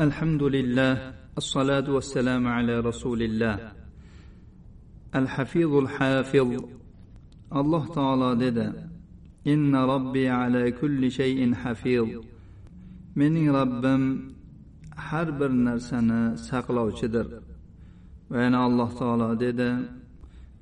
الحمد 0.00 0.42
لله 0.42 1.14
الصلاة 1.38 1.90
والسلام 1.90 2.46
على 2.46 2.80
رسول 2.80 3.22
الله 3.22 3.72
الحفيظ 5.14 5.74
الحافظ 5.74 6.64
الله 7.52 7.86
تعالى 7.94 8.50
ددا 8.50 8.90
إن 9.46 9.76
ربي 9.76 10.28
على 10.28 10.70
كل 10.70 11.10
شيء 11.10 11.54
حفيظ 11.54 12.08
من 13.16 13.50
ربم 13.50 14.32
حرب 14.96 15.42
نرسنا 15.42 16.36
ساقلو 16.36 16.90
شدر 16.90 17.42
وأنا 18.30 18.66
الله 18.66 18.88
تعالى 18.98 19.28
ددا 19.36 19.72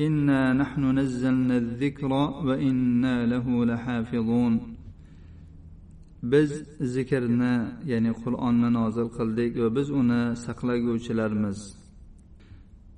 إنا 0.00 0.52
نحن 0.52 0.98
نزلنا 0.98 1.56
الذكر 1.56 2.12
وإنا 2.46 3.26
له 3.26 3.64
لحافظون 3.64 4.77
biz 6.22 6.50
zikrni 6.94 7.54
ya'ni 7.90 8.12
qur'onni 8.22 8.68
nozil 8.78 9.08
qildik 9.16 9.52
va 9.62 9.68
biz 9.76 9.88
uni 10.00 10.22
saqlaguvchilarmiz. 10.44 11.58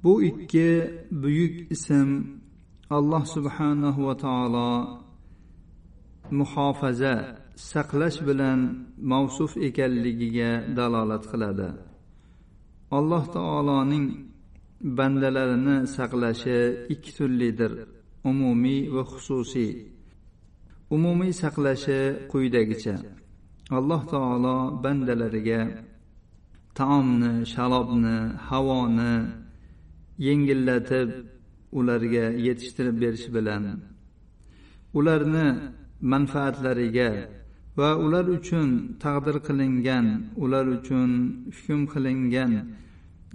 Bu 0.02 0.12
ikki 0.30 0.70
buyuk 1.22 1.54
ism 1.74 2.08
alloh 2.96 3.24
subhanahu 3.36 4.00
va 4.08 4.14
taolo 4.24 4.70
muhofaza 6.38 7.14
saqlash 7.72 8.18
bilan 8.28 8.60
mavsuf 9.12 9.52
ekanligiga 9.68 10.50
dalolat 10.76 11.24
qiladi. 11.32 11.68
Alloh 12.98 13.24
taoloning 13.36 14.06
bandalarini 14.98 15.76
saqlashi 15.96 16.58
ikki 16.94 17.10
turlidir 17.18 17.72
umumiy 18.30 18.82
va 18.94 19.02
xususiy. 19.12 19.70
Umumiy 20.94 21.32
saqlashi 21.42 22.00
quyidagicha. 22.30 22.96
Alloh 23.78 24.02
taolo 24.12 24.56
bandalariga 24.82 25.60
taomni 26.78 27.32
sharobni 27.52 28.16
havoni 28.48 29.14
yengillatib 30.26 31.08
ularga 31.78 32.26
yetishtirib 32.46 32.96
berish 33.02 33.26
bilan 33.36 33.64
ularni 34.98 35.46
manfaatlariga 36.12 37.10
va 37.78 37.90
ular 38.04 38.26
uchun 38.38 38.68
taqdir 39.04 39.36
qilingan 39.46 40.06
ular 40.44 40.66
uchun 40.76 41.10
hukm 41.56 41.80
qilingan 41.92 42.52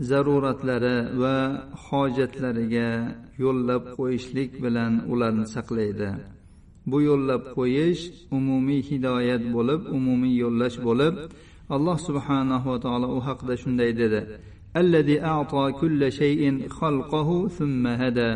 zaruratlari 0.09 0.98
va 1.22 1.38
hojatlariga 1.86 2.89
yo'llab 3.44 3.83
qo'yishlik 3.98 4.52
bilan 4.64 4.94
ularni 5.14 5.45
saqlaydi. 5.56 6.09
bu 6.89 6.97
yo'llab 7.09 7.44
qo'yish 7.58 8.02
umumiy 8.38 8.81
hidoyat 8.89 9.44
bo'lib 9.55 9.81
umumiy 9.97 10.36
yo'llash 10.44 10.78
bo'lib 10.88 11.14
alloh 11.75 11.97
subhanahu 12.08 12.66
va 12.72 12.80
taolo 12.86 13.08
u 13.17 13.19
haqida 13.27 13.55
shunday 13.64 13.92
dedi. 14.02 14.22
Allazi 14.81 15.17
ato 15.36 15.58
thumma 17.58 17.94
hada. 18.03 18.30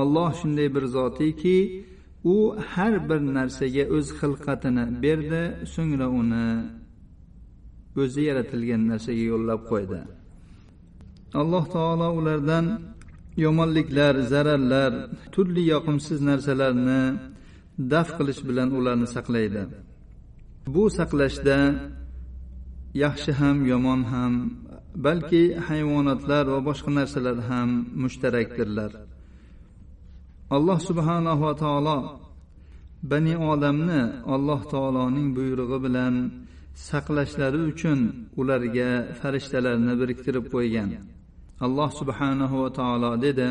Alloh 0.00 0.30
shunday 0.40 0.68
bir 0.74 0.84
zotiki 0.96 1.58
u 2.24 2.36
har 2.72 2.94
bir 3.08 3.20
narsaga 3.36 3.84
o'z 3.96 4.06
xilqatini 4.20 4.84
berdi 5.02 5.42
so'ngra 5.74 6.06
uni 6.20 6.48
o'zi 8.02 8.22
yaratilgan 8.28 8.82
narsaga 8.90 9.24
yo'llab 9.32 9.60
qo'ydi. 9.70 10.00
Alloh 11.40 11.64
taolo 11.76 12.08
ulardan 12.18 12.66
yomonliklar 13.44 14.14
zararlar 14.32 14.92
turli 15.34 15.62
yoqimsiz 15.72 16.18
narsalarni 16.30 17.02
daf 17.78 18.08
qilish 18.18 18.40
bilan 18.48 18.68
ularni 18.78 19.08
saqlaydi. 19.16 19.62
Bu 20.74 20.84
saqlashda 20.98 21.58
yaxshi 23.04 23.32
ham 23.40 23.56
yomon 23.72 24.00
ham 24.12 24.32
balki 25.06 25.44
hayvonotlar 25.68 26.44
va 26.52 26.60
boshqa 26.68 26.90
narsalar 26.98 27.38
ham 27.50 27.70
mushtarakdirlar. 28.02 28.90
Alloh 30.56 30.78
subhanahu 30.88 31.42
va 31.48 31.54
taolo 31.64 31.98
bani 33.10 33.34
odamni 33.52 34.02
alloh 34.34 34.60
taoloning 34.72 35.28
buyrug'i 35.36 35.78
bilan 35.86 36.14
saqlashlari 36.88 37.60
uchun 37.70 37.98
ularga 38.40 38.90
farishtalarni 39.20 39.94
biriktirib 40.00 40.44
qo'ygan. 40.54 40.90
Alloh 41.66 41.90
subhanahu 42.00 42.54
va 42.62 42.70
taolo 42.78 43.10
dedi 43.26 43.48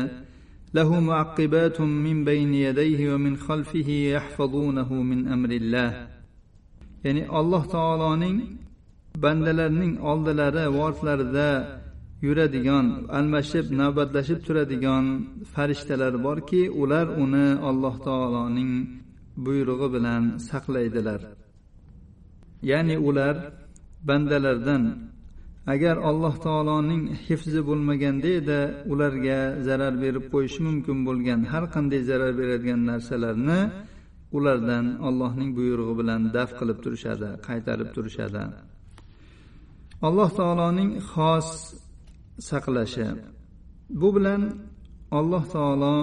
له 0.73 0.99
معقبات 0.99 1.81
من 1.81 2.25
بين 2.25 2.53
يديه 2.53 3.13
ومن 3.13 3.37
خلفه 3.37 3.89
يحفظونه 3.89 4.93
من 4.93 5.27
أمر 5.27 5.49
الله 5.49 6.07
ya'ni 7.03 7.23
alloh 7.39 7.63
taoloning 7.75 8.37
bandalarning 9.23 9.93
oldilari 10.11 10.65
va 10.73 10.79
ortlarida 10.87 11.49
yuradigan 12.25 12.85
almashib 13.17 13.65
navbatlashib 13.81 14.39
turadigan 14.45 15.05
farishtalar 15.53 16.13
borki 16.27 16.61
ular 16.81 17.07
uni 17.23 17.47
alloh 17.69 17.95
taoloning 18.07 18.71
buyrug'i 19.45 19.87
bilan 19.95 20.23
saqlaydilar 20.49 21.21
ya'ni 22.71 22.95
ular 23.09 23.35
bandalardan 24.09 24.83
agar 25.66 25.96
alloh 26.10 26.34
taoloning 26.46 27.02
hifzi 27.26 27.60
bo'lmaganda 27.68 28.28
edi 28.40 28.60
ularga 28.92 29.38
zarar 29.66 29.94
berib 30.04 30.24
qo'yishi 30.32 30.60
mumkin 30.68 30.98
bo'lgan 31.08 31.40
har 31.52 31.64
qanday 31.74 32.02
zarar 32.10 32.32
beradigan 32.40 32.80
narsalarni 32.90 33.60
ulardan 34.36 34.86
allohning 35.08 35.50
buyrug'i 35.58 35.94
bilan 36.00 36.20
daf 36.36 36.50
qilib 36.58 36.78
turishadi 36.84 37.28
qaytarib 37.48 37.88
turishadi. 37.96 38.42
Alloh 40.08 40.30
taoloning 40.38 40.90
xos 41.12 41.48
saqlashi. 42.50 43.08
Bu 44.00 44.08
bilan 44.16 44.42
alloh 45.18 45.44
taolo 45.54 45.96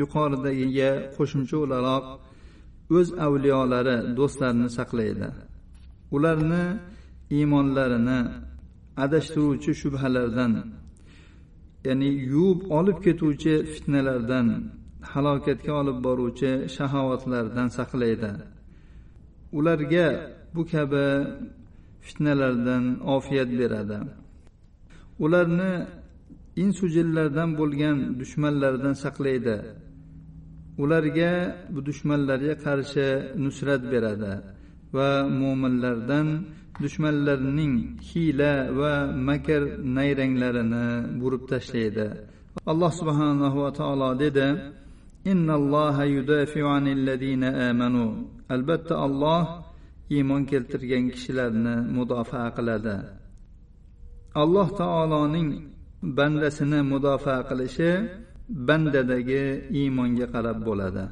yuqoridagiga 0.00 0.90
qo'shimcha 1.16 1.56
o'laroq 1.64 2.04
o'z 2.96 3.08
avliyolari 3.26 3.96
do'stlarini 4.18 4.68
saqlaydi. 4.78 5.28
Ularni 6.16 6.64
iymonlarini 7.36 8.20
adashtiruvchi 9.04 9.72
shubhalardan 9.82 10.52
ya'ni 11.86 12.08
yuvib 12.32 12.60
olib 12.78 12.98
ketuvchi 13.06 13.54
fitnalardan 13.72 14.46
halokatga 15.12 15.72
olib 15.80 15.98
boruvchi 16.06 16.50
shahovatlardan 16.76 17.68
saqlaydi. 17.78 18.32
Ularga 19.58 20.06
bu 20.54 20.62
kabi 20.72 21.06
fitnalardan 22.06 22.84
ofiyat 23.16 23.50
beradi. 23.60 23.98
Ularni 25.24 25.72
insu 26.64 26.84
jinlardan 26.96 27.50
bo'lgan 27.60 27.96
dushmanlardan 28.20 28.94
saqlaydi. 29.04 29.56
Ularga 30.82 31.32
bu 31.72 31.80
dushmanlarga 31.88 32.54
qarshi 32.66 33.08
nusrat 33.44 33.82
beradi. 33.92 34.32
Va 34.96 35.10
mo'minlardan 35.40 36.28
dushmanlarning 36.82 37.74
hiyla 38.08 38.52
va 38.78 38.94
makr 39.28 39.62
nayranglarini 39.96 40.86
burib 41.20 41.42
tashlaydi. 41.52 42.06
Alloh 42.72 42.92
subhanahu 43.00 43.56
va 43.64 43.70
taolo 43.80 44.10
dedi 44.24 44.48
innalloha 45.32 46.04
yudafiu 46.16 46.66
anillazina 46.76 47.48
amanu. 47.68 48.06
Albatta 48.54 48.94
alloh 49.06 49.44
iymon 50.14 50.42
keltirgan 50.50 51.04
kishilarni 51.14 51.74
mudofaa 51.96 52.48
qiladi. 52.56 52.96
Alloh 54.42 54.68
taoloning 54.82 55.48
bandasini 56.16 56.80
mudofaa 56.92 57.40
qilishi 57.48 57.90
bandadagi 58.66 59.44
iymonga 59.78 60.26
qarab 60.34 60.58
bo'ladi. 60.68 61.04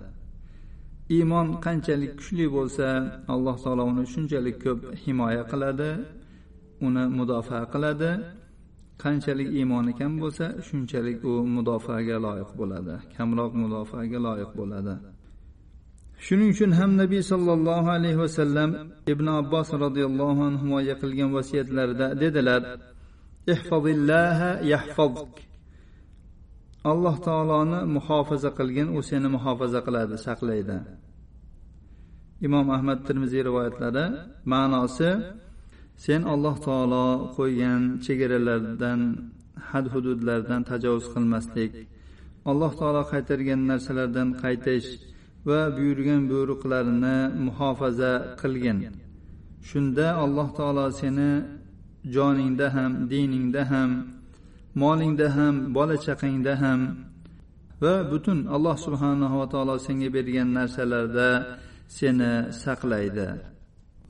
Iymon 1.16 1.46
qanchalik 1.64 2.12
kuchli 2.18 2.46
bo'lsa 2.56 2.88
alloh 3.34 3.56
taolo 3.64 3.82
uni 3.92 4.04
shunchalik 4.12 4.56
ko'p 4.64 4.80
himoya 5.02 5.42
qiladi 5.50 5.90
uni 6.86 7.04
mudofaa 7.18 7.64
qiladi. 7.72 8.10
Qanchalik 9.02 9.48
iymoni 9.58 9.92
kam 10.00 10.12
bo'lsa 10.22 10.46
shunchalik 10.66 11.18
u 11.30 11.32
mudofaaga 11.54 12.16
loyiq 12.26 12.50
bo'ladi 12.60 12.94
kamroq 13.16 13.52
mudofaaga 13.62 14.18
loyiq 14.26 14.50
bo'ladi. 14.60 14.94
Shuning 16.24 16.50
uchun 16.54 16.70
ham 16.78 16.90
nabiy 17.02 17.22
sollallohu 17.32 17.88
alayhi 17.96 18.18
vasallam 18.24 18.70
ibn 19.12 19.26
abbos 19.40 19.68
roziyallohu 19.84 20.40
anhuga 20.50 20.94
qilgan 21.02 21.30
vasiyatlarida 21.36 22.06
dedilar 22.22 22.62
ihfazillaha 23.54 24.50
yahfazuk 24.72 25.32
alloh 26.84 27.16
taoloni 27.26 27.80
muhofaza 27.96 28.50
qilgin 28.58 28.88
u 28.96 29.00
seni 29.08 29.28
muhofaza 29.36 29.80
qiladi 29.86 30.16
saqlaydi. 30.26 30.78
Imom 32.46 32.66
ahmad 32.76 32.98
termiziy 33.06 33.42
rivoyatlari 33.48 34.04
ma'nosi 34.52 35.10
sen 36.04 36.22
alloh 36.34 36.56
taolo 36.66 37.06
qo'ygan 37.36 37.82
chegaralardan 38.04 39.00
had 39.70 39.86
hududlardan 39.92 40.62
tajovuz 40.70 41.06
qilmaslik 41.14 41.72
alloh 42.50 42.72
taolo 42.80 43.02
qaytargan 43.12 43.60
narsalardan 43.70 44.28
qaytish 44.42 44.88
va 45.48 45.60
buyurgan 45.76 46.22
buyruqlarini 46.30 47.18
muhofaza 47.46 48.12
qilgin. 48.40 48.78
Shunda 49.68 50.06
alloh 50.24 50.48
taolo 50.58 50.86
seni 51.00 51.30
joningda 52.14 52.66
ham 52.76 52.92
diningda 53.10 53.62
ham 53.72 53.90
molingda 54.77 55.27
ham 55.35 55.55
bola 55.75 55.95
chaqangda 56.05 56.53
ham 56.61 56.81
va 57.83 57.95
butun 58.11 58.39
alloh 58.55 58.75
subhanahu 58.85 59.39
va 59.41 59.47
taolo 59.53 59.75
senga 59.85 60.09
bergan 60.15 60.49
narsalarda 60.57 61.29
seni 61.97 62.31
saqlaydi 62.63 63.29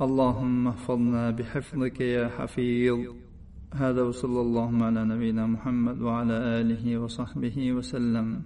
اللهم 0.01 0.67
احفظنا 0.67 1.31
بحفظك 1.37 2.01
يا 2.01 2.27
حفيظ 2.27 2.99
هذا 3.73 4.01
وصلى 4.01 4.41
الله 4.41 4.83
على 4.83 5.05
نبينا 5.05 5.47
محمد 5.47 6.01
وعلى 6.01 6.37
اله 6.59 6.97
وصحبه 6.97 7.73
وسلم 7.73 8.41